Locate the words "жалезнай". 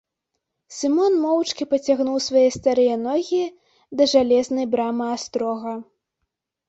4.15-4.65